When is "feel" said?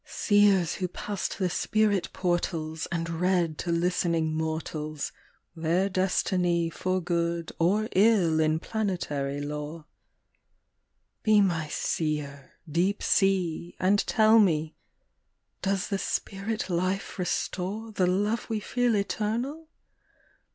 18.59-18.95